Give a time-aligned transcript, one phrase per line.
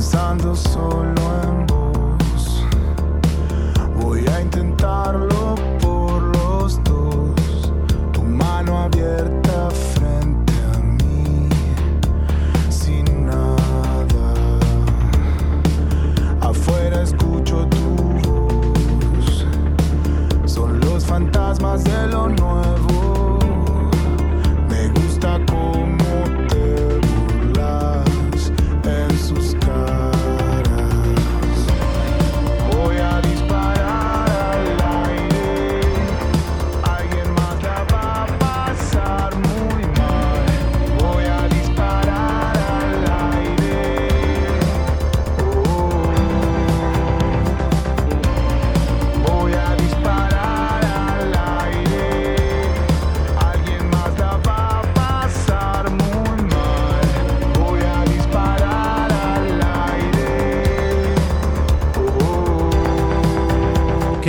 [0.00, 2.64] pensando solo en vos.
[3.96, 5.39] Voy a intentarlo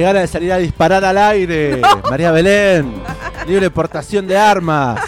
[0.01, 1.79] Qué gana de salir a disparar al aire.
[2.09, 2.91] María Belén.
[3.45, 4.99] Libre portación de armas.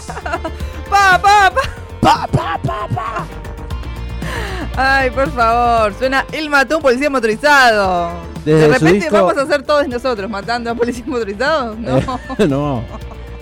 [0.88, 1.60] Pa, pa, pa.
[2.00, 3.26] Pa, pa, pa, pa.
[4.76, 8.10] Ay, por favor, suena El mató a un policía motorizado.
[8.44, 11.76] Desde de repente disco- vamos a ser todos nosotros matando a policías motorizados.
[11.76, 11.98] No.
[12.38, 12.84] Eh, no.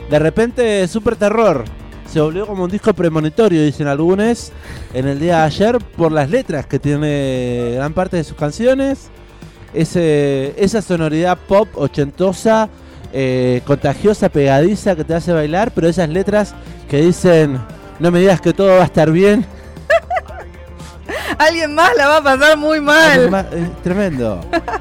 [0.08, 1.66] De repente, Super Terror.
[2.10, 4.52] Se volvió como un disco premonitorio, dicen algunos,
[4.94, 9.10] en el día de ayer, por las letras que tiene gran parte de sus canciones.
[9.74, 12.68] Ese, esa sonoridad pop ochentosa,
[13.12, 16.54] eh, contagiosa, pegadiza, que te hace bailar, pero esas letras
[16.88, 17.58] que dicen,
[17.98, 19.46] no me digas que todo va a estar bien.
[21.38, 23.30] Alguien más la va a pasar muy mal.
[23.30, 24.40] Ma- es tremendo.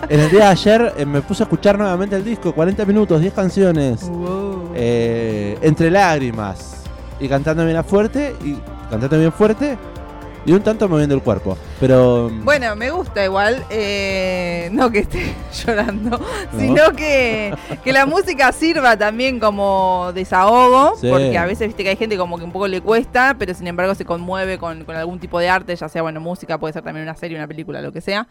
[0.09, 3.22] En el día de ayer eh, me puse a escuchar nuevamente el disco, 40 minutos,
[3.22, 4.02] 10 canciones.
[4.03, 4.72] Wow.
[4.76, 6.83] eh, entre lágrimas
[7.20, 8.55] y cantando bien fuerte y
[8.89, 9.78] cantando bien fuerte
[10.45, 11.58] y un tanto moviendo el cuerpo.
[11.80, 16.20] Pero mm, Bueno, me gusta igual, eh, no que esté llorando,
[16.58, 21.10] sino que, que la música sirva también como desahogo, Sí.
[21.10, 23.67] porque a veces viste que hay gente como que un poco le cuesta, pero sin
[23.67, 26.83] embargo se conmueve con, con algún tipo de arte, ya sea, bueno, música, puede ser
[26.83, 28.27] también una serie, una película, lo que sea.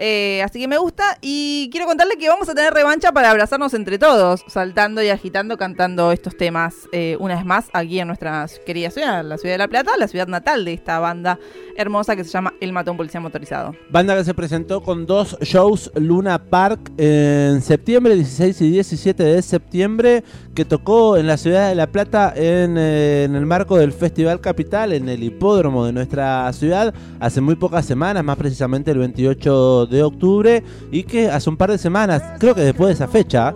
[0.00, 3.74] Eh, así que me gusta y quiero contarle que vamos a tener revancha para abrazarnos
[3.74, 8.46] entre todos, saltando y agitando, cantando estos temas eh, una vez más aquí en nuestra
[8.64, 11.40] querida ciudad, la ciudad de La Plata, la ciudad natal de esta banda
[11.76, 13.74] hermosa que se llama El Matón Policía Motorizado.
[13.90, 19.42] banda que se presentó con dos shows Luna Park en septiembre, 16 y 17 de
[19.42, 20.22] septiembre,
[20.54, 24.40] que tocó en la ciudad de La Plata en, eh, en el marco del Festival
[24.40, 29.86] Capital, en el hipódromo de nuestra ciudad, hace muy pocas semanas, más precisamente el 28
[29.86, 33.54] de octubre, y que hace un par de semanas, creo que después de esa fecha,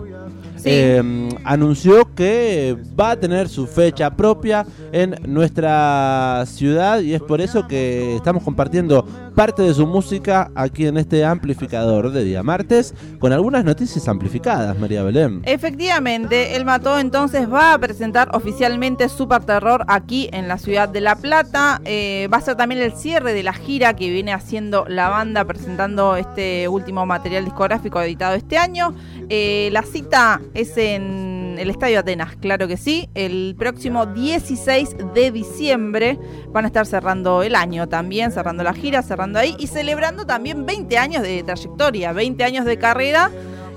[0.55, 0.69] Sí.
[0.71, 7.41] eh, anunció que va a tener su fecha propia en nuestra ciudad y es por
[7.41, 12.93] eso que estamos compartiendo parte de su música aquí en este amplificador de día martes
[13.19, 15.41] con algunas noticias amplificadas, María Belén.
[15.45, 21.01] Efectivamente, el Mató entonces va a presentar oficialmente Super Terror aquí en la ciudad de
[21.01, 21.81] La Plata.
[21.85, 25.45] Eh, va a ser también el cierre de la gira que viene haciendo la banda
[25.45, 28.93] presentando este último material discográfico editado este año.
[29.29, 33.09] Eh, la cita es en el Estadio Atenas, claro que sí.
[33.13, 36.19] El próximo 16 de diciembre
[36.49, 40.65] van a estar cerrando el año también, cerrando la gira, cerrando ahí y celebrando también
[40.65, 43.31] 20 años de trayectoria, 20 años de carrera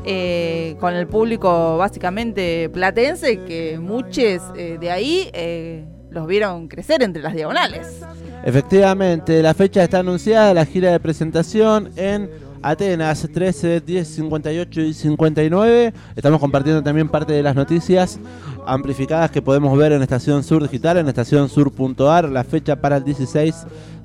[0.08, 7.02] eh, con el público básicamente platense, que muchos eh, de ahí eh, los vieron crecer
[7.02, 8.00] entre las diagonales.
[8.44, 12.30] Efectivamente, la fecha está anunciada, la gira de presentación en
[12.68, 15.94] Atenas, 13, 10, 58 y 59.
[16.16, 18.18] Estamos compartiendo también parte de las noticias
[18.66, 23.54] amplificadas que podemos ver en Estación Sur Digital, en estacionsur.ar, la fecha para el 16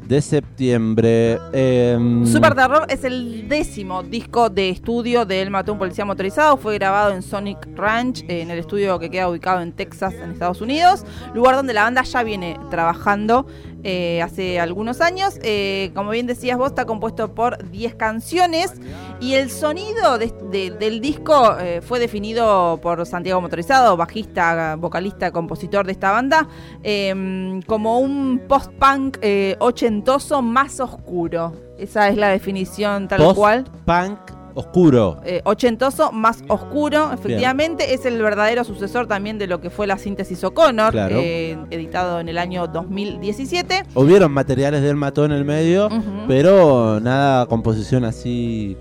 [0.08, 1.38] de septiembre.
[1.54, 6.58] Em, Super Terror es el décimo disco de estudio de El Mató un Policía Motorizado.
[6.58, 10.32] Fue grabado en Sonic Ranch, eh, en el estudio que queda ubicado en Texas, en
[10.32, 11.06] Estados Unidos.
[11.34, 13.46] Lugar donde la banda ya viene trabajando
[13.84, 15.40] eh, hace algunos años.
[15.44, 18.74] Eh, como bien decías vos, está compuesto por 10 canciones.
[19.20, 25.32] Y el sonido de- de- del disco eh, fue definido por Santiago Motorizado, bajista, vocalista,
[25.32, 26.48] compositor de esta banda,
[26.84, 31.54] eh, como un post-punk eh, ochentoso más oscuro.
[31.78, 33.64] Esa es la definición tal post cual.
[33.86, 34.20] Punk
[34.54, 35.22] oscuro.
[35.24, 39.98] Eh, ochentoso más oscuro, efectivamente, es el verdadero sucesor también de lo que fue la
[39.98, 41.16] síntesis O'Connor, Claro.
[41.20, 43.84] eh, editado en el año 2017.
[43.96, 45.88] Hubieron materiales del mató en el medio,
[46.28, 48.76] pero nada composición así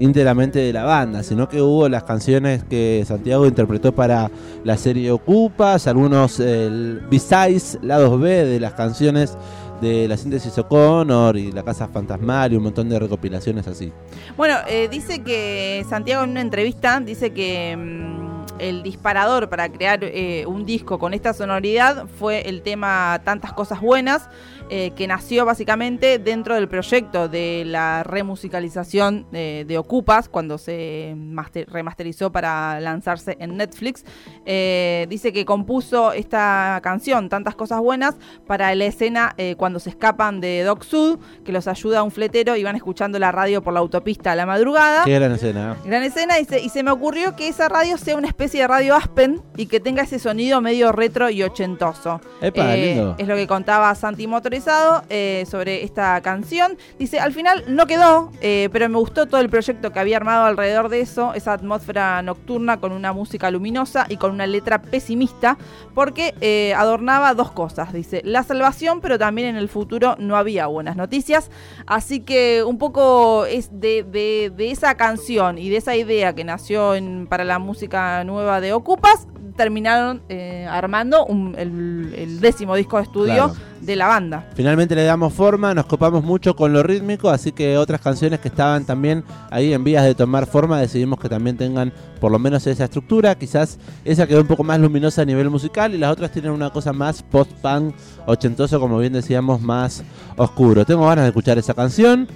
[0.00, 4.30] íntegramente de la banda, sino que hubo las canciones que Santiago interpretó para
[4.64, 9.36] la serie Ocupas, algunos eh, B-sides, lados B de las canciones
[9.80, 13.92] de la síntesis O'Connor y la Casa Fantasmal y un montón de recopilaciones así.
[14.36, 18.19] Bueno, eh, dice que Santiago en una entrevista dice que mm,
[18.60, 23.80] el disparador para crear eh, un disco con esta sonoridad fue el tema Tantas Cosas
[23.80, 24.28] Buenas,
[24.68, 31.14] eh, que nació básicamente dentro del proyecto de la remusicalización de, de Ocupas, cuando se
[31.16, 34.04] master- remasterizó para lanzarse en Netflix.
[34.46, 38.16] Eh, dice que compuso esta canción, Tantas Cosas Buenas,
[38.46, 42.56] para la escena eh, cuando se escapan de Doc Sud, que los ayuda un fletero
[42.56, 45.04] y van escuchando la radio por la autopista a la madrugada.
[45.04, 45.76] Qué gran escena.
[45.84, 48.66] Gran escena y se, y se me ocurrió que esa radio sea una especie de
[48.66, 52.20] radio Aspen y que tenga ese sonido medio retro y ochentoso.
[52.40, 53.14] Epa, Eh, lindo.
[53.18, 56.76] es lo que contaba Santi Motorizado eh, sobre esta canción.
[56.98, 60.44] Dice, al final no quedó, eh, pero me gustó todo el proyecto que había armado
[60.46, 65.56] alrededor de eso, esa atmósfera nocturna con una música luminosa y con una letra pesimista,
[65.94, 66.34] porque
[66.76, 67.92] adornaba dos cosas.
[67.92, 71.50] Dice, la salvación, pero también en el futuro no había buenas noticias.
[71.86, 76.44] Así que un poco es de, de- de esa canción y de esa idea que
[76.44, 79.26] nació en- para la música nueva de Ocupas,
[79.56, 83.54] terminaron eh, armando un- el, el décimo disco de estudio Claro.
[83.82, 84.46] de la banda.
[84.54, 88.48] Finalmente le damos forma, nos copamos mucho con lo rítmico, así que otras canciones que
[88.48, 92.66] estaban también ahí en vías de tomar forma, decidimos que también tengan por lo menos
[92.66, 93.34] esa estructura.
[93.34, 96.70] Quizás esa quedó un poco más luminosa a nivel musical y las otras tienen una
[96.70, 97.94] cosa más post-punk,
[98.26, 100.02] ochentoso, como bien decíamos, más
[100.36, 100.86] oscuro.
[100.86, 102.28] Tengo ganas de escuchar esa canción,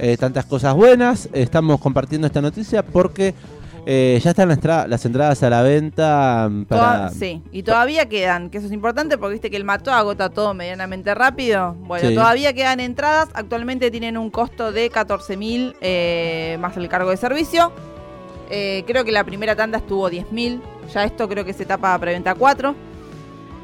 [0.00, 1.28] eh, tantas cosas buenas.
[1.32, 3.32] Estamos compartiendo esta noticia porque
[3.86, 6.80] eh, ya están las, entra- las entradas a la venta mm, para...
[6.82, 10.30] Toda- sí, y todavía quedan, que eso es importante porque viste que el mató agota
[10.30, 11.74] todo medianamente rápido.
[11.80, 12.14] Bueno, Sí.
[12.14, 15.74] todavía quedan entradas, actualmente tienen un costo de 14 mil
[16.60, 17.72] más el cargo de servicio.
[18.50, 20.60] Eh, creo que la primera tanda estuvo 10 mil,
[20.92, 22.74] ya esto creo que se tapa preventa 4.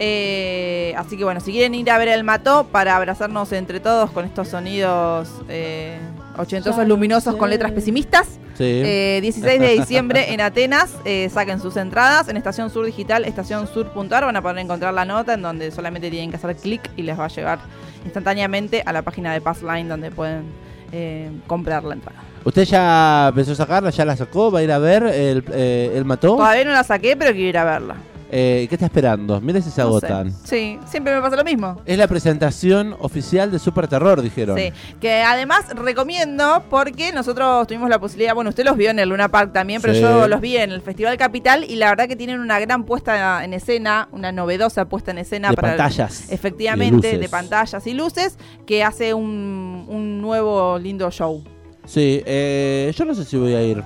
[0.03, 4.11] Eh, así que bueno, si quieren ir a ver el mató para abrazarnos entre todos
[4.11, 5.99] con estos sonidos eh,
[6.41, 8.39] ochentosos luminosos con letras pesimistas.
[8.55, 8.83] Sí.
[8.85, 14.25] Eh, 16 de diciembre en Atenas, eh, saquen sus entradas en Estación Sur Digital, estacionsur.ar,
[14.25, 17.19] van a poder encontrar la nota en donde solamente tienen que hacer clic y les
[17.19, 17.59] va a llevar
[18.05, 20.45] instantáneamente a la página de Passline donde pueden
[20.93, 22.21] eh, comprar la entrada.
[22.45, 23.91] ¿Usted ya pensó sacarla?
[23.91, 24.51] ¿Ya la sacó?
[24.51, 26.37] ¿Va a ir a ver el, eh, el mató?
[26.37, 27.97] Todavía no la saqué, pero quiero ir a verla.
[28.33, 29.41] Eh, ¿Qué está esperando?
[29.41, 30.07] Mire si se No sé.
[30.07, 30.33] agotan.
[30.45, 31.81] Sí, siempre me pasa lo mismo.
[31.85, 34.57] Es la presentación oficial de Super Terror, dijeron.
[34.57, 39.09] Sí, que además recomiendo porque nosotros tuvimos la posibilidad, bueno, usted los vio en el
[39.09, 40.01] Luna Park también, pero Sí.
[40.01, 43.43] yo los vi en el Festival Capital y la verdad que tienen una gran puesta
[43.45, 46.31] en escena, una novedosa puesta en escena De para pantallas.
[46.31, 51.43] efectivamente y de, pantallas y luces que hace un, un nuevo lindo show.
[51.85, 53.83] Sí, eh, yo no sé si voy a ir.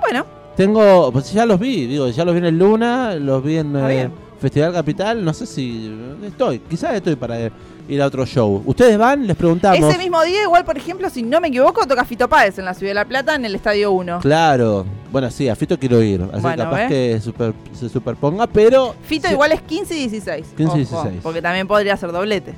[0.00, 3.56] Bueno, Tengo, pues ya los vi, digo, ya los vi en el Luna, los vi
[3.58, 4.10] en eh.
[4.40, 5.92] Festival Capital, no sé si
[6.24, 7.50] estoy, quizás estoy para
[7.88, 8.62] ir a otro show.
[8.66, 9.26] ¿Ustedes van?
[9.26, 9.78] Les preguntamos.
[9.78, 12.74] ese mismo día igual, por ejemplo, si no me equivoco, toca Fito Páez en la
[12.74, 14.20] Ciudad de La Plata en el Estadio 1.
[14.20, 18.94] Claro, bueno, sí, a Fito quiero ir, así Bueno, capaz que super- se superponga, pero
[19.04, 20.46] Fito igual es 15 y 16.
[20.56, 21.20] 15 y ojo, 16.
[21.22, 22.54] Porque también podría ser doblete.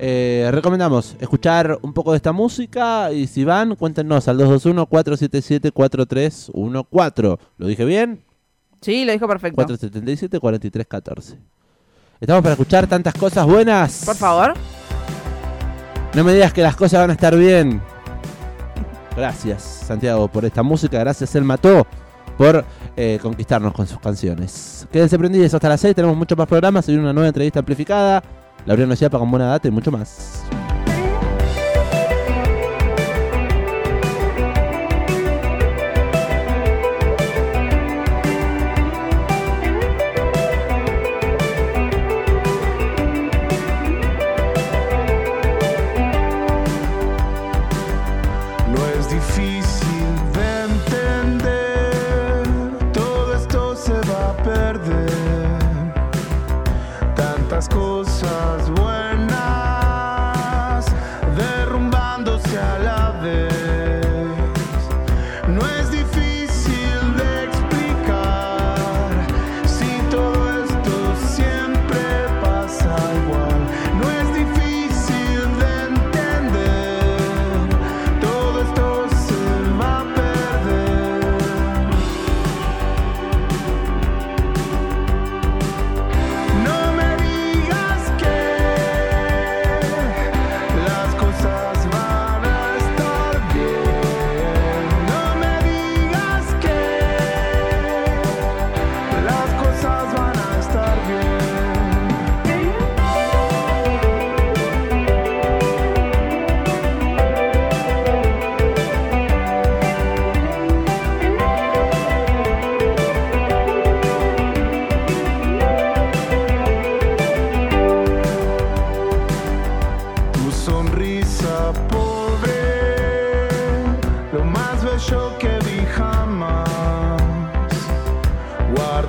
[0.00, 7.38] Eh, recomendamos escuchar un poco de esta música y si van, cuéntenos al 221-477-4314.
[7.56, 8.22] ¿Lo dije bien?
[8.80, 9.60] Sí, lo dijo perfecto.
[9.66, 11.36] 477-4314.
[12.20, 14.04] Estamos para escuchar tantas cosas buenas.
[14.04, 14.54] Por favor.
[16.14, 17.82] No me digas que las cosas van a estar bien.
[19.16, 21.00] Gracias, Santiago, por esta música.
[21.00, 21.88] Gracias, El Mató,
[22.36, 22.64] por
[22.96, 24.86] eh, conquistarnos con sus canciones.
[24.92, 25.96] Quédense prendidos hasta las 6.
[25.96, 26.88] Tenemos muchos más programas.
[26.88, 28.22] Hay una nueva entrevista amplificada.
[28.96, 30.44] Chiapa con buena data y mucho más.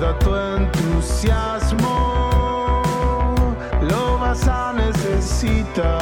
[0.00, 1.84] Tu entusiasmo,
[3.82, 6.00] lo vas a necesitar.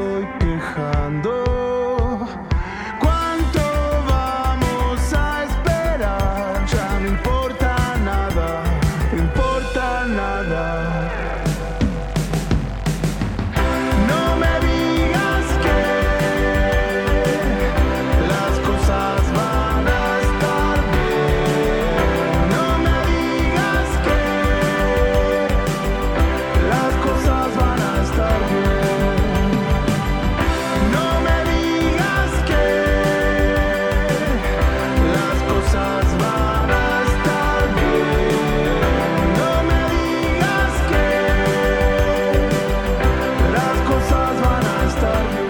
[0.00, 1.59] Estoy quejando.